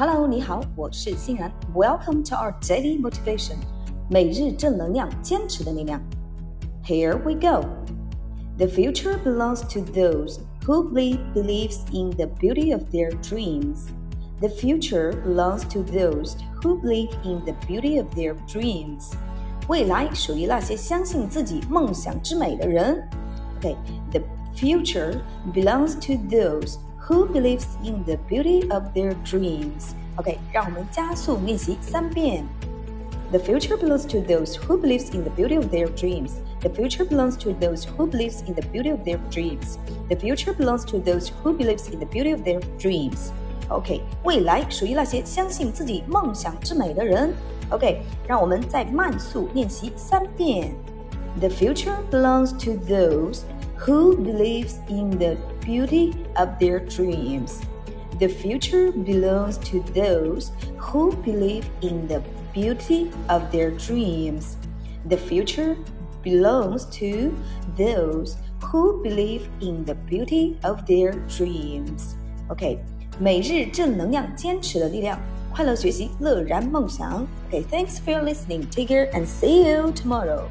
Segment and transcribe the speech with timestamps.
[0.00, 1.50] Hello，你好，我是欣然。
[1.74, 3.56] Welcome to our daily motivation，
[4.10, 6.00] 每日正能量，坚持的力量。
[6.84, 7.66] Here we go.
[8.58, 13.88] The future belongs to those who believe believes in the beauty of their dreams.
[14.40, 19.12] The future belongs to those who believe in the beauty of their dreams.
[19.68, 23.02] 未来属于那些相信自己梦想之美的人。
[23.60, 23.76] Okay,
[24.12, 24.20] the
[24.54, 25.20] future
[25.52, 26.76] belongs to those
[27.10, 29.94] who believes in the beauty of their dreams.
[30.16, 32.44] OK，让我们加速练习三遍。
[33.30, 36.34] The future belongs to those who believes in the beauty of their dreams.
[36.60, 39.78] The future belongs to those who believes in the beauty of their dreams.
[40.08, 43.30] The future belongs to those who believes in the beauty of their dreams.
[43.68, 47.34] OK，未来属于那些相信自己梦想之美的人。
[47.70, 50.72] OK，让我们再慢速练习三遍。
[51.40, 53.40] The future belongs to those
[53.80, 57.60] who believes in the beauty of their dreams.
[58.18, 62.22] The future belongs to those who believe in the
[62.54, 64.56] beauty of their dreams.
[65.08, 65.76] The future
[66.22, 67.32] belongs to
[67.76, 72.16] those who believe in the beauty of their dreams.
[72.48, 72.78] OK，
[73.20, 75.20] 每日正能量，坚持的力量，
[75.54, 77.26] 快乐学习，乐然梦想。
[77.48, 78.66] OK，thanks、okay, for listening.
[78.70, 80.48] Take care and see you tomorrow.